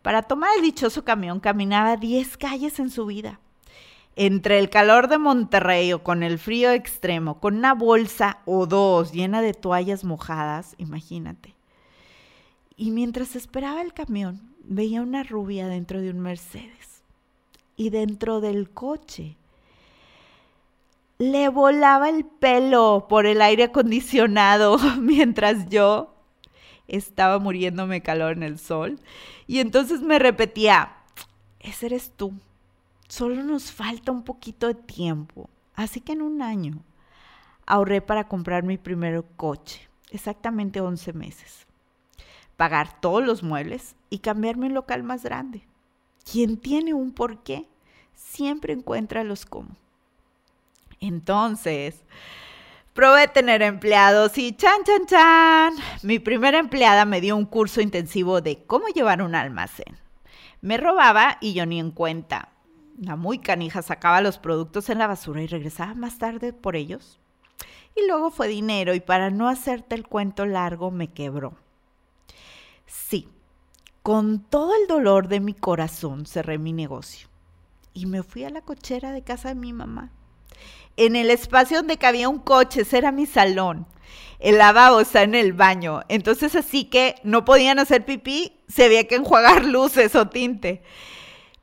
Para 0.01 0.23
tomar 0.23 0.49
el 0.57 0.61
dichoso 0.61 1.05
camión 1.05 1.39
caminaba 1.39 1.95
10 1.95 2.35
calles 2.35 2.77
en 2.77 2.89
su 2.89 3.05
vida 3.05 3.39
entre 4.17 4.59
el 4.59 4.69
calor 4.69 5.07
de 5.07 5.17
Monterrey 5.17 5.93
o 5.93 6.03
con 6.03 6.23
el 6.23 6.39
frío 6.39 6.71
extremo, 6.71 7.39
con 7.39 7.55
una 7.55 7.73
bolsa 7.73 8.39
o 8.43 8.65
dos 8.67 9.13
llena 9.13 9.41
de 9.41 9.53
toallas 9.53 10.03
mojadas, 10.03 10.75
imagínate. 10.77 11.55
Y 12.75 12.91
mientras 12.91 13.37
esperaba 13.37 13.81
el 13.81 13.93
camión, 13.93 14.53
veía 14.65 15.01
una 15.01 15.23
rubia 15.23 15.67
dentro 15.67 16.01
de 16.01 16.09
un 16.09 16.19
Mercedes. 16.19 17.01
Y 17.77 17.91
dentro 17.91 18.41
del 18.41 18.69
coche 18.69 19.37
le 21.19 21.49
volaba 21.49 22.09
el 22.09 22.25
pelo 22.25 23.05
por 23.07 23.25
el 23.25 23.41
aire 23.41 23.65
acondicionado 23.65 24.77
mientras 24.99 25.69
yo 25.69 26.15
estaba 26.87 27.39
muriéndome 27.39 28.01
calor 28.01 28.33
en 28.33 28.43
el 28.43 28.57
sol. 28.57 28.99
Y 29.45 29.59
entonces 29.59 30.01
me 30.01 30.17
repetía, 30.17 30.95
ese 31.59 31.87
eres 31.87 32.11
tú 32.15 32.33
Solo 33.09 33.43
nos 33.43 33.71
falta 33.71 34.11
un 34.11 34.23
poquito 34.23 34.67
de 34.67 34.75
tiempo. 34.75 35.49
Así 35.73 35.99
que 35.99 36.13
en 36.13 36.21
un 36.21 36.43
año 36.43 36.83
ahorré 37.65 38.01
para 38.01 38.27
comprar 38.27 38.63
mi 38.63 38.77
primer 38.77 39.25
coche, 39.35 39.89
exactamente 40.11 40.79
11 40.79 41.13
meses. 41.13 41.65
Pagar 42.55 43.01
todos 43.01 43.25
los 43.25 43.41
muebles 43.41 43.95
y 44.11 44.19
cambiarme 44.19 44.67
un 44.67 44.75
local 44.75 45.01
más 45.01 45.23
grande. 45.23 45.65
Quien 46.23 46.57
tiene 46.57 46.93
un 46.93 47.11
porqué 47.11 47.67
siempre 48.13 48.73
encuentra 48.73 49.23
los 49.23 49.47
cómo. 49.47 49.75
Entonces, 50.99 52.03
probé 52.93 53.27
tener 53.27 53.61
empleados 53.61 54.37
y 54.37 54.53
chan, 54.53 54.83
chan, 54.83 55.05
chan. 55.05 55.73
Mi 56.03 56.19
primera 56.19 56.59
empleada 56.59 57.05
me 57.05 57.21
dio 57.21 57.35
un 57.35 57.45
curso 57.45 57.81
intensivo 57.81 58.41
de 58.41 58.63
cómo 58.65 58.87
llevar 58.87 59.21
un 59.21 59.35
almacén. 59.35 59.97
Me 60.61 60.77
robaba 60.77 61.37
y 61.39 61.53
yo 61.53 61.65
ni 61.65 61.79
en 61.79 61.91
cuenta 61.91 62.49
la 62.99 63.15
muy 63.15 63.39
canija 63.39 63.81
sacaba 63.81 64.19
los 64.19 64.37
productos 64.37 64.89
en 64.89 64.99
la 64.99 65.07
basura 65.07 65.41
y 65.41 65.47
regresaba 65.47 65.93
más 65.93 66.17
tarde 66.17 66.51
por 66.51 66.75
ellos. 66.75 67.17
Y 67.95 68.05
luego 68.07 68.29
fue 68.29 68.47
dinero 68.47 68.93
y 68.93 68.99
para 68.99 69.29
no 69.29 69.47
hacerte 69.47 69.95
el 69.95 70.05
cuento 70.05 70.45
largo 70.45 70.91
me 70.91 71.07
quebró. 71.07 71.53
Sí, 72.85 73.29
con 74.03 74.39
todo 74.39 74.73
el 74.75 74.87
dolor 74.87 75.27
de 75.27 75.39
mi 75.39 75.53
corazón 75.53 76.25
cerré 76.25 76.57
mi 76.57 76.73
negocio 76.73 77.29
y 77.93 78.05
me 78.05 78.23
fui 78.23 78.43
a 78.43 78.49
la 78.49 78.61
cochera 78.61 79.11
de 79.11 79.23
casa 79.23 79.49
de 79.49 79.55
mi 79.55 79.71
mamá. 79.71 80.11
En 80.99 81.15
el 81.15 81.31
espacio 81.31 81.77
donde 81.77 81.95
cabía 81.95 82.27
un 82.27 82.39
coche, 82.39 82.81
ese 82.81 82.97
era 82.97 83.13
mi 83.13 83.25
salón. 83.25 83.87
El 84.37 84.57
lavabo 84.57 84.99
está 84.99 85.21
en 85.21 85.33
el 85.33 85.53
baño, 85.53 86.01
entonces 86.09 86.55
así 86.55 86.83
que 86.83 87.15
no 87.23 87.45
podían 87.45 87.79
hacer 87.79 88.03
pipí, 88.03 88.59
se 88.67 88.83
había 88.83 89.07
que 89.07 89.15
enjuagar 89.15 89.63
luces 89.63 90.13
o 90.17 90.27
tinte. 90.27 90.83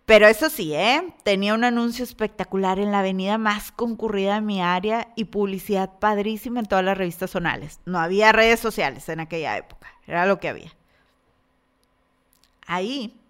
Pero 0.07 0.27
eso 0.27 0.49
sí, 0.49 0.73
¿eh? 0.73 1.13
tenía 1.23 1.53
un 1.53 1.65
anuncio 1.65 2.03
espectacular 2.03 2.79
en 2.79 2.93
la 2.93 3.01
avenida 3.01 3.37
más 3.37 3.73
concurrida 3.73 4.37
de 4.37 4.41
mi 4.41 4.63
área 4.63 5.09
y 5.17 5.25
publicidad 5.25 5.99
padrísima 5.99 6.61
en 6.61 6.67
todas 6.67 6.87
las 6.87 6.97
revistas 6.97 7.33
zonales. 7.33 7.81
No 7.85 7.99
había 7.99 8.33
redes 8.33 8.59
sociales 8.59 9.07
en 9.11 9.21
aquella 9.21 9.59
época, 9.59 9.89
era 10.07 10.25
lo 10.25 10.41
que 10.41 10.49
había. 10.49 10.73
Ahí 12.67 13.21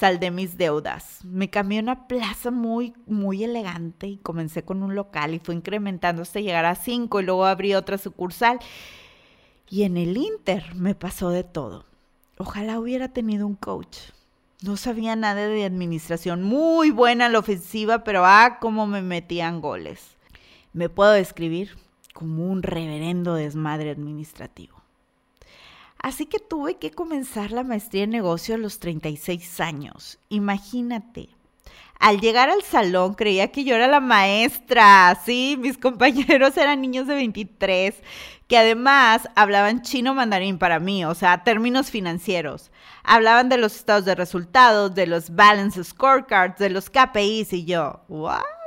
saldé 0.00 0.30
mis 0.30 0.56
deudas. 0.56 1.24
Me 1.24 1.50
cambié 1.50 1.78
a 1.78 1.82
una 1.82 2.08
plaza 2.08 2.50
muy, 2.50 2.94
muy 3.06 3.44
elegante 3.44 4.08
y 4.08 4.16
comencé 4.16 4.64
con 4.64 4.82
un 4.82 4.94
local 4.94 5.34
y 5.34 5.38
fue 5.38 5.54
incrementando 5.54 6.22
hasta 6.22 6.40
llegar 6.40 6.64
a 6.64 6.74
cinco 6.74 7.20
y 7.20 7.24
luego 7.24 7.44
abrí 7.44 7.74
otra 7.74 7.98
sucursal. 7.98 8.58
Y 9.68 9.84
en 9.84 9.96
el 9.96 10.16
Inter 10.16 10.74
me 10.74 10.94
pasó 10.94 11.30
de 11.30 11.44
todo. 11.44 11.84
Ojalá 12.38 12.80
hubiera 12.80 13.08
tenido 13.08 13.46
un 13.46 13.54
coach 13.54 13.98
no 14.62 14.76
sabía 14.76 15.16
nada 15.16 15.48
de 15.48 15.64
administración. 15.64 16.42
Muy 16.42 16.90
buena 16.90 17.28
la 17.28 17.38
ofensiva, 17.38 18.04
pero 18.04 18.24
ah, 18.26 18.58
cómo 18.60 18.86
me 18.86 19.00
metían 19.02 19.60
goles. 19.60 20.16
Me 20.72 20.88
puedo 20.88 21.12
describir 21.12 21.78
como 22.12 22.46
un 22.46 22.62
reverendo 22.62 23.34
desmadre 23.34 23.90
administrativo. 23.90 24.79
Así 26.02 26.26
que 26.26 26.38
tuve 26.38 26.76
que 26.78 26.90
comenzar 26.90 27.52
la 27.52 27.62
maestría 27.62 28.04
en 28.04 28.10
negocio 28.10 28.54
a 28.54 28.58
los 28.58 28.78
36 28.78 29.60
años. 29.60 30.18
Imagínate. 30.30 31.28
Al 31.98 32.18
llegar 32.18 32.48
al 32.48 32.62
salón 32.62 33.12
creía 33.12 33.52
que 33.52 33.62
yo 33.62 33.74
era 33.74 33.86
la 33.86 34.00
maestra, 34.00 35.20
sí, 35.22 35.58
mis 35.60 35.76
compañeros 35.78 36.56
eran 36.56 36.80
niños 36.80 37.06
de 37.06 37.14
23, 37.14 37.94
que 38.48 38.56
además 38.56 39.28
hablaban 39.36 39.82
chino 39.82 40.14
mandarín 40.14 40.58
para 40.58 40.80
mí, 40.80 41.04
o 41.04 41.14
sea, 41.14 41.44
términos 41.44 41.90
financieros. 41.90 42.70
Hablaban 43.04 43.50
de 43.50 43.58
los 43.58 43.76
estados 43.76 44.06
de 44.06 44.14
resultados, 44.14 44.94
de 44.94 45.06
los 45.06 45.34
balance 45.34 45.84
scorecards, 45.84 46.58
de 46.58 46.70
los 46.70 46.88
KPIs 46.88 47.52
y 47.52 47.66
yo, 47.66 48.00
¿what? 48.08 48.59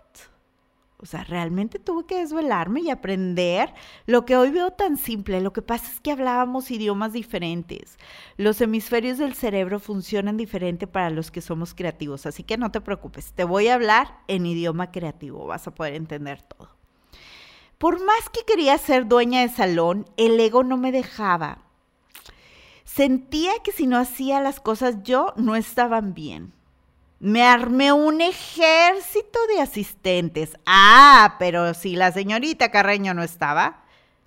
O 1.04 1.06
sea, 1.06 1.26
realmente 1.26 1.80
tuve 1.80 2.06
que 2.06 2.20
desvelarme 2.20 2.80
y 2.80 2.90
aprender 2.90 3.74
lo 4.06 4.24
que 4.24 4.38
hoy 4.38 4.52
veo 4.52 4.72
tan 4.72 4.96
simple. 4.96 5.42
Lo 5.42 5.52
que 5.52 5.62
pasa 5.62 5.92
es 5.92 6.00
que 6.00 6.14
hablábamos 6.14 6.72
idiomas 6.72 7.12
diferentes. 7.12 8.00
Los 8.38 8.62
hemisferios 8.62 9.18
del 9.18 9.34
cerebro 9.34 9.82
funcionan 9.82 10.38
diferente 10.38 10.88
para 10.88 11.10
los 11.10 11.30
que 11.30 11.42
somos 11.42 11.74
creativos, 11.74 12.26
así 12.26 12.44
que 12.44 12.58
no 12.58 12.72
te 12.72 12.80
preocupes. 12.80 13.34
Te 13.34 13.44
voy 13.44 13.68
a 13.68 13.74
hablar 13.74 14.18
en 14.30 14.46
idioma 14.46 14.92
creativo, 14.92 15.46
vas 15.46 15.68
a 15.68 15.76
poder 15.76 15.96
entender 15.96 16.42
todo. 16.42 16.70
Por 17.78 18.00
más 18.06 18.30
que 18.30 18.46
quería 18.48 18.78
ser 18.78 19.06
dueña 19.06 19.42
de 19.42 19.50
salón, 19.50 20.06
el 20.16 20.40
ego 20.40 20.64
no 20.64 20.78
me 20.78 20.94
dejaba. 20.94 21.66
Sentía 22.86 23.52
que 23.62 23.74
si 23.74 23.88
no 23.88 23.98
hacía 23.98 24.40
las 24.40 24.62
cosas 24.62 25.04
yo, 25.04 25.34
no 25.36 25.58
estaban 25.58 26.14
bien. 26.14 26.54
Me 27.24 27.42
armé 27.42 27.94
un 27.94 28.20
ejército 28.20 29.40
de 29.48 29.62
asistentes. 29.62 30.58
Ah, 30.66 31.38
pero 31.40 31.74
si 31.74 31.96
la 31.96 32.12
señorita 32.12 32.70
Carreño 32.70 33.14
no 33.14 33.24
estaba, 33.24 33.86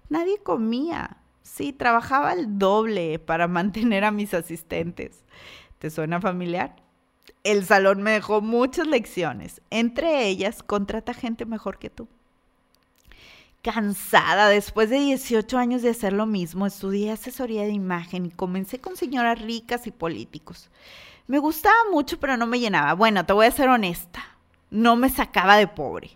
nadie 0.08 0.38
comía. 0.38 1.18
Sí, 1.42 1.74
trabajaba 1.74 2.32
el 2.32 2.58
doble 2.58 3.18
para 3.18 3.48
mantener 3.48 4.02
a 4.04 4.12
mis 4.12 4.32
asistentes. 4.32 5.26
¿Te 5.78 5.90
suena 5.90 6.22
familiar? 6.22 6.74
El 7.44 7.66
salón 7.66 8.00
me 8.02 8.12
dejó 8.12 8.40
muchas 8.40 8.86
lecciones. 8.86 9.60
Entre 9.68 10.26
ellas, 10.26 10.62
contrata 10.62 11.12
gente 11.12 11.44
mejor 11.44 11.78
que 11.78 11.90
tú 11.90 12.08
cansada. 13.60 14.48
Después 14.48 14.88
de 14.88 15.00
18 15.00 15.58
años 15.58 15.82
de 15.82 15.90
hacer 15.90 16.14
lo 16.14 16.24
mismo, 16.24 16.64
estudié 16.64 17.10
asesoría 17.10 17.64
de 17.64 17.72
imagen 17.72 18.24
y 18.24 18.30
comencé 18.30 18.78
con 18.78 18.96
señoras 18.96 19.42
ricas 19.42 19.86
y 19.86 19.90
políticos. 19.90 20.70
Me 21.26 21.38
gustaba 21.38 21.76
mucho, 21.90 22.20
pero 22.20 22.36
no 22.36 22.46
me 22.46 22.60
llenaba. 22.60 22.94
Bueno, 22.94 23.26
te 23.26 23.32
voy 23.32 23.46
a 23.46 23.50
ser 23.50 23.68
honesta, 23.68 24.24
no 24.70 24.96
me 24.96 25.08
sacaba 25.08 25.56
de 25.56 25.66
pobre. 25.66 26.10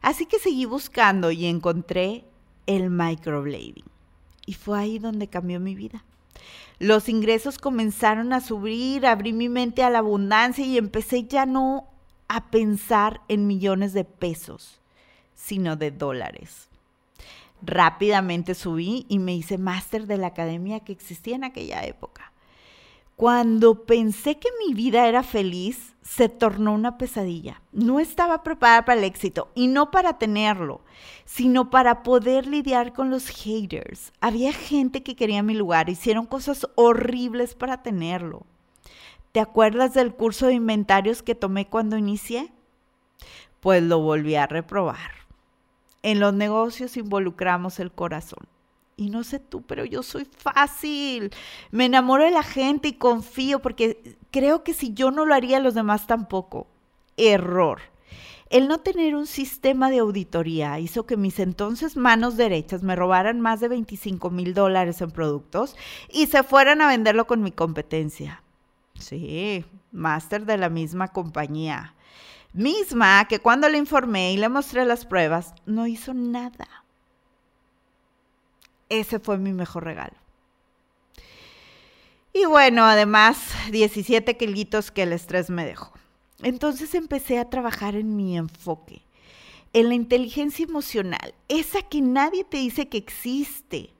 Así 0.00 0.26
que 0.26 0.38
seguí 0.38 0.66
buscando 0.66 1.30
y 1.30 1.46
encontré 1.46 2.24
el 2.66 2.90
microblading. 2.90 3.84
Y 4.46 4.54
fue 4.54 4.78
ahí 4.78 4.98
donde 4.98 5.28
cambió 5.28 5.60
mi 5.60 5.74
vida. 5.74 6.04
Los 6.78 7.08
ingresos 7.08 7.58
comenzaron 7.58 8.32
a 8.32 8.40
subir, 8.40 9.06
abrí 9.06 9.32
mi 9.32 9.48
mente 9.48 9.84
a 9.84 9.90
la 9.90 9.98
abundancia 9.98 10.64
y 10.64 10.78
empecé 10.78 11.24
ya 11.24 11.46
no 11.46 11.88
a 12.26 12.50
pensar 12.50 13.20
en 13.28 13.46
millones 13.46 13.92
de 13.92 14.04
pesos, 14.04 14.80
sino 15.34 15.76
de 15.76 15.90
dólares. 15.90 16.68
Rápidamente 17.62 18.54
subí 18.54 19.06
y 19.08 19.20
me 19.20 19.34
hice 19.34 19.58
máster 19.58 20.06
de 20.06 20.18
la 20.18 20.28
academia 20.28 20.80
que 20.80 20.92
existía 20.92 21.36
en 21.36 21.44
aquella 21.44 21.84
época. 21.84 22.31
Cuando 23.22 23.84
pensé 23.84 24.40
que 24.40 24.48
mi 24.66 24.74
vida 24.74 25.06
era 25.06 25.22
feliz, 25.22 25.94
se 26.02 26.28
tornó 26.28 26.74
una 26.74 26.98
pesadilla. 26.98 27.62
No 27.70 28.00
estaba 28.00 28.42
preparada 28.42 28.84
para 28.84 28.98
el 28.98 29.04
éxito 29.04 29.48
y 29.54 29.68
no 29.68 29.92
para 29.92 30.18
tenerlo, 30.18 30.80
sino 31.24 31.70
para 31.70 32.02
poder 32.02 32.48
lidiar 32.48 32.92
con 32.92 33.10
los 33.10 33.28
haters. 33.28 34.12
Había 34.20 34.52
gente 34.52 35.04
que 35.04 35.14
quería 35.14 35.44
mi 35.44 35.54
lugar, 35.54 35.88
hicieron 35.88 36.26
cosas 36.26 36.66
horribles 36.74 37.54
para 37.54 37.84
tenerlo. 37.84 38.44
¿Te 39.30 39.38
acuerdas 39.38 39.94
del 39.94 40.12
curso 40.12 40.48
de 40.48 40.54
inventarios 40.54 41.22
que 41.22 41.36
tomé 41.36 41.68
cuando 41.68 41.96
inicié? 41.96 42.52
Pues 43.60 43.84
lo 43.84 44.00
volví 44.00 44.34
a 44.34 44.48
reprobar 44.48 45.12
En 46.02 46.18
los 46.18 46.34
negocios 46.34 46.96
involucramos 46.96 47.78
el 47.78 47.92
corazón. 47.92 48.51
Y 48.96 49.10
no 49.10 49.24
sé 49.24 49.38
tú, 49.38 49.62
pero 49.62 49.84
yo 49.84 50.02
soy 50.02 50.26
fácil. 50.36 51.30
Me 51.70 51.86
enamoro 51.86 52.24
de 52.24 52.30
la 52.30 52.42
gente 52.42 52.88
y 52.88 52.92
confío 52.92 53.60
porque 53.60 54.16
creo 54.30 54.62
que 54.64 54.74
si 54.74 54.92
yo 54.92 55.10
no 55.10 55.24
lo 55.24 55.34
haría, 55.34 55.60
los 55.60 55.74
demás 55.74 56.06
tampoco. 56.06 56.66
Error. 57.16 57.80
El 58.50 58.68
no 58.68 58.80
tener 58.80 59.14
un 59.14 59.26
sistema 59.26 59.88
de 59.88 60.00
auditoría 60.00 60.78
hizo 60.78 61.06
que 61.06 61.16
mis 61.16 61.38
entonces 61.38 61.96
manos 61.96 62.36
derechas 62.36 62.82
me 62.82 62.94
robaran 62.94 63.40
más 63.40 63.60
de 63.60 63.68
25 63.68 64.28
mil 64.28 64.52
dólares 64.52 65.00
en 65.00 65.10
productos 65.10 65.74
y 66.10 66.26
se 66.26 66.42
fueran 66.42 66.82
a 66.82 66.88
venderlo 66.88 67.26
con 67.26 67.42
mi 67.42 67.50
competencia. 67.50 68.42
Sí, 68.94 69.64
máster 69.90 70.44
de 70.44 70.58
la 70.58 70.68
misma 70.68 71.08
compañía. 71.08 71.94
Misma 72.52 73.26
que 73.26 73.38
cuando 73.38 73.70
le 73.70 73.78
informé 73.78 74.34
y 74.34 74.36
le 74.36 74.50
mostré 74.50 74.84
las 74.84 75.06
pruebas, 75.06 75.54
no 75.64 75.86
hizo 75.86 76.12
nada. 76.12 76.81
Ese 78.92 79.18
fue 79.18 79.38
mi 79.38 79.54
mejor 79.54 79.84
regalo. 79.84 80.12
Y 82.34 82.44
bueno, 82.44 82.84
además, 82.84 83.38
17 83.70 84.36
kilitos 84.36 84.90
que 84.90 85.04
el 85.04 85.14
estrés 85.14 85.48
me 85.48 85.64
dejó. 85.64 85.94
Entonces 86.42 86.94
empecé 86.94 87.38
a 87.38 87.48
trabajar 87.48 87.94
en 87.94 88.16
mi 88.16 88.36
enfoque, 88.36 89.00
en 89.72 89.88
la 89.88 89.94
inteligencia 89.94 90.66
emocional, 90.66 91.34
esa 91.48 91.80
que 91.80 92.02
nadie 92.02 92.44
te 92.44 92.58
dice 92.58 92.90
que 92.90 92.98
existe, 92.98 93.94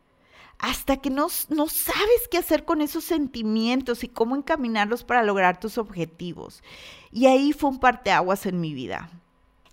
hasta 0.59 0.99
que 0.99 1.09
no, 1.09 1.29
no 1.49 1.69
sabes 1.69 2.29
qué 2.31 2.37
hacer 2.37 2.67
con 2.67 2.83
esos 2.83 3.05
sentimientos 3.05 4.05
y 4.05 4.09
cómo 4.09 4.37
encaminarlos 4.37 5.05
para 5.05 5.23
lograr 5.23 5.59
tus 5.59 5.79
objetivos. 5.79 6.63
Y 7.11 7.27
ahí 7.27 7.55
fue 7.55 7.71
un 7.71 7.79
parteaguas 7.79 8.45
en 8.45 8.61
mi 8.61 8.75
vida. 8.75 9.09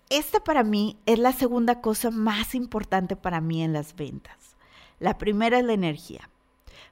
Esta 0.09 0.41
para 0.41 0.63
mí 0.63 0.97
es 1.05 1.19
la 1.19 1.33
segunda 1.33 1.81
cosa 1.81 2.09
más 2.09 2.55
importante 2.55 3.17
para 3.17 3.41
mí 3.41 3.61
en 3.61 3.73
las 3.73 3.93
ventas. 3.97 4.48
La 4.99 5.17
primera 5.17 5.59
es 5.59 5.65
la 5.65 5.73
energía. 5.73 6.29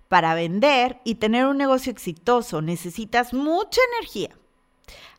Para 0.07 0.33
vender 0.33 0.99
y 1.03 1.15
tener 1.15 1.45
un 1.45 1.57
negocio 1.57 1.91
exitoso 1.91 2.61
necesitas 2.61 3.33
mucha 3.33 3.81
energía. 3.97 4.29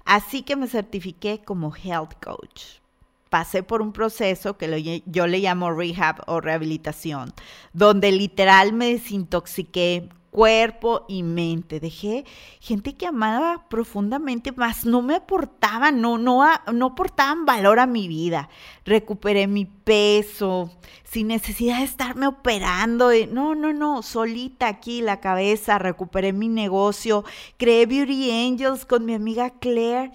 Así 0.05 0.43
que 0.43 0.57
me 0.57 0.69
certifiqué 0.69 1.43
como 1.45 1.75
Health 1.75 2.15
Coach. 2.23 2.81
Pasé 3.29 3.63
por 3.63 3.83
un 3.83 3.93
proceso 3.93 4.57
que 4.57 5.03
yo 5.05 5.27
le 5.27 5.39
llamo 5.41 5.71
rehab 5.71 6.23
o 6.27 6.41
rehabilitación, 6.41 7.35
donde 7.75 8.11
literal 8.11 8.73
me 8.73 8.87
desintoxiqué 8.93 10.09
cuerpo 10.31 11.05
y 11.09 11.23
mente. 11.23 11.81
Dejé 11.81 12.25
gente 12.61 12.95
que 12.95 13.07
amaba 13.07 13.69
profundamente, 13.69 14.53
más 14.53 14.85
no 14.85 15.03
me 15.03 15.17
aportaban, 15.17 16.01
no, 16.01 16.19
no, 16.19 16.45
no 16.73 16.87
aportaban 16.87 17.45
valor 17.45 17.81
a 17.81 17.87
mi 17.87 18.09
vida. 18.09 18.49
Recuperé 18.85 19.47
mi 19.47 19.65
peso 19.65 20.71
sin 21.05 21.29
necesidad 21.29 21.79
de 21.79 21.85
estarme 21.85 22.27
operando. 22.27 23.11
no, 23.31 23.55
no, 23.55 23.73
no, 23.73 24.03
solita 24.03 24.69
aquí 24.69 25.01
la 25.01 25.21
cabeza, 25.21 25.79
recuperé 25.79 26.33
mi 26.33 26.49
negocio, 26.49 27.25
creé 27.57 27.87
Beauty 27.87 28.31
Angels 28.31 28.85
con 28.85 29.05
mi 29.05 29.15
amiga 29.15 29.51
Claire. 29.51 30.13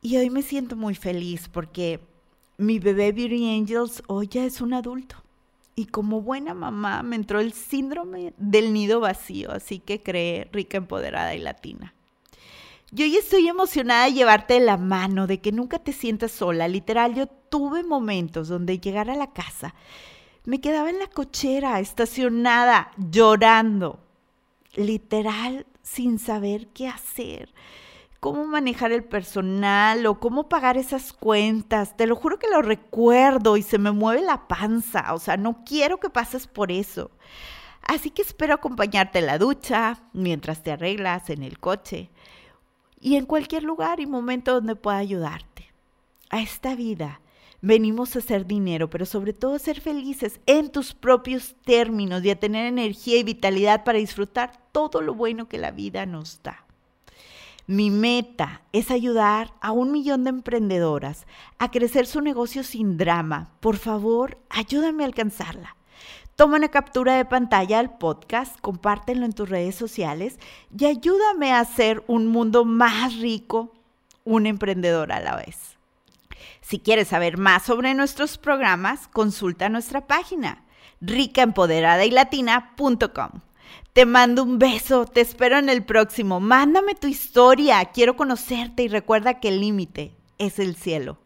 Y 0.00 0.16
hoy 0.16 0.30
me 0.30 0.42
siento 0.42 0.74
muy 0.74 0.94
feliz 0.94 1.48
porque 1.48 2.00
mi 2.56 2.78
bebé 2.78 3.12
Beauty 3.12 3.56
Angels 3.56 4.02
hoy 4.08 4.26
ya 4.28 4.44
es 4.44 4.60
un 4.60 4.74
adulto 4.74 5.21
y 5.74 5.86
como 5.86 6.20
buena 6.20 6.54
mamá 6.54 7.02
me 7.02 7.16
entró 7.16 7.40
el 7.40 7.52
síndrome 7.52 8.34
del 8.36 8.72
nido 8.72 9.00
vacío, 9.00 9.52
así 9.52 9.78
que 9.78 10.02
creé 10.02 10.48
rica, 10.52 10.76
empoderada 10.76 11.34
y 11.34 11.38
latina. 11.38 11.94
Yo 12.90 13.06
ya 13.06 13.20
estoy 13.20 13.48
emocionada 13.48 14.04
de 14.04 14.12
llevarte 14.12 14.54
de 14.54 14.60
la 14.60 14.76
mano, 14.76 15.26
de 15.26 15.40
que 15.40 15.50
nunca 15.50 15.78
te 15.78 15.94
sientas 15.94 16.30
sola. 16.30 16.68
Literal, 16.68 17.14
yo 17.14 17.26
tuve 17.26 17.82
momentos 17.84 18.48
donde 18.48 18.78
llegar 18.78 19.08
a 19.08 19.16
la 19.16 19.32
casa, 19.32 19.74
me 20.44 20.60
quedaba 20.60 20.90
en 20.90 20.98
la 20.98 21.06
cochera, 21.06 21.80
estacionada, 21.80 22.90
llorando. 22.96 24.00
Literal, 24.74 25.66
sin 25.82 26.18
saber 26.18 26.68
qué 26.68 26.88
hacer 26.88 27.54
cómo 28.22 28.46
manejar 28.46 28.92
el 28.92 29.02
personal 29.02 30.06
o 30.06 30.20
cómo 30.20 30.48
pagar 30.48 30.76
esas 30.76 31.12
cuentas. 31.12 31.96
Te 31.96 32.06
lo 32.06 32.14
juro 32.14 32.38
que 32.38 32.48
lo 32.48 32.62
recuerdo 32.62 33.56
y 33.56 33.62
se 33.62 33.78
me 33.78 33.90
mueve 33.90 34.22
la 34.22 34.46
panza. 34.46 35.12
O 35.12 35.18
sea, 35.18 35.36
no 35.36 35.64
quiero 35.64 35.98
que 35.98 36.08
pases 36.08 36.46
por 36.46 36.70
eso. 36.70 37.10
Así 37.82 38.10
que 38.10 38.22
espero 38.22 38.54
acompañarte 38.54 39.18
en 39.18 39.26
la 39.26 39.38
ducha, 39.38 40.04
mientras 40.12 40.62
te 40.62 40.70
arreglas, 40.70 41.30
en 41.30 41.42
el 41.42 41.58
coche 41.58 42.10
y 43.00 43.16
en 43.16 43.26
cualquier 43.26 43.64
lugar 43.64 43.98
y 43.98 44.06
momento 44.06 44.54
donde 44.54 44.76
pueda 44.76 44.98
ayudarte. 44.98 45.72
A 46.30 46.42
esta 46.42 46.76
vida 46.76 47.20
venimos 47.60 48.14
a 48.14 48.20
hacer 48.20 48.46
dinero, 48.46 48.88
pero 48.88 49.04
sobre 49.04 49.32
todo 49.32 49.56
a 49.56 49.58
ser 49.58 49.80
felices 49.80 50.38
en 50.46 50.70
tus 50.70 50.94
propios 50.94 51.56
términos 51.64 52.24
y 52.24 52.30
a 52.30 52.38
tener 52.38 52.66
energía 52.66 53.18
y 53.18 53.24
vitalidad 53.24 53.82
para 53.82 53.98
disfrutar 53.98 54.52
todo 54.70 55.00
lo 55.00 55.12
bueno 55.12 55.48
que 55.48 55.58
la 55.58 55.72
vida 55.72 56.06
nos 56.06 56.40
da. 56.44 56.66
Mi 57.66 57.90
meta 57.90 58.62
es 58.72 58.90
ayudar 58.90 59.52
a 59.60 59.72
un 59.72 59.92
millón 59.92 60.24
de 60.24 60.30
emprendedoras 60.30 61.26
a 61.58 61.70
crecer 61.70 62.06
su 62.06 62.20
negocio 62.20 62.64
sin 62.64 62.96
drama. 62.96 63.50
Por 63.60 63.76
favor, 63.76 64.38
ayúdame 64.50 65.04
a 65.04 65.06
alcanzarla. 65.06 65.76
Toma 66.34 66.56
una 66.56 66.68
captura 66.68 67.14
de 67.14 67.24
pantalla 67.24 67.78
al 67.78 67.96
podcast, 67.98 68.58
compártelo 68.60 69.24
en 69.24 69.32
tus 69.32 69.48
redes 69.48 69.76
sociales 69.76 70.40
y 70.76 70.86
ayúdame 70.86 71.52
a 71.52 71.60
hacer 71.60 72.02
un 72.08 72.26
mundo 72.26 72.64
más 72.64 73.16
rico, 73.18 73.72
un 74.24 74.46
emprendedor 74.46 75.12
a 75.12 75.20
la 75.20 75.36
vez. 75.36 75.76
Si 76.60 76.80
quieres 76.80 77.06
saber 77.08 77.38
más 77.38 77.64
sobre 77.64 77.94
nuestros 77.94 78.38
programas, 78.38 79.08
consulta 79.08 79.68
nuestra 79.68 80.06
página 80.06 80.64
ricaempoderada.y-latina.com. 81.00 83.40
Te 83.92 84.06
mando 84.06 84.42
un 84.42 84.58
beso, 84.58 85.04
te 85.06 85.20
espero 85.20 85.58
en 85.58 85.68
el 85.68 85.84
próximo. 85.84 86.40
Mándame 86.40 86.94
tu 86.94 87.06
historia, 87.06 87.84
quiero 87.86 88.16
conocerte 88.16 88.82
y 88.82 88.88
recuerda 88.88 89.40
que 89.40 89.48
el 89.48 89.60
límite 89.60 90.12
es 90.38 90.58
el 90.58 90.76
cielo. 90.76 91.18